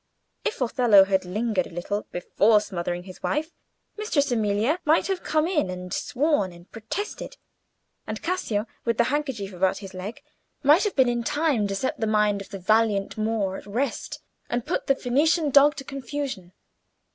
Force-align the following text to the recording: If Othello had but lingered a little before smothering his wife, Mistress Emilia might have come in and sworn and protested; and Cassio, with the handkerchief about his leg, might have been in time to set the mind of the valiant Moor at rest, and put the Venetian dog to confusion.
If 0.43 0.61
Othello 0.61 1.03
had 1.03 1.21
but 1.21 1.29
lingered 1.29 1.67
a 1.67 1.71
little 1.71 2.07
before 2.11 2.59
smothering 2.59 3.03
his 3.03 3.21
wife, 3.21 3.51
Mistress 3.97 4.31
Emilia 4.31 4.79
might 4.83 5.05
have 5.05 5.21
come 5.23 5.45
in 5.47 5.69
and 5.69 5.93
sworn 5.93 6.51
and 6.51 6.67
protested; 6.71 7.37
and 8.07 8.19
Cassio, 8.23 8.65
with 8.83 8.97
the 8.97 9.03
handkerchief 9.13 9.53
about 9.53 9.77
his 9.77 9.93
leg, 9.93 10.23
might 10.63 10.85
have 10.85 10.95
been 10.95 11.07
in 11.07 11.23
time 11.23 11.67
to 11.67 11.75
set 11.75 11.99
the 11.99 12.07
mind 12.07 12.41
of 12.41 12.49
the 12.49 12.57
valiant 12.57 13.15
Moor 13.15 13.57
at 13.57 13.67
rest, 13.67 14.23
and 14.49 14.65
put 14.65 14.87
the 14.87 14.95
Venetian 14.95 15.51
dog 15.51 15.75
to 15.75 15.83
confusion. 15.83 16.53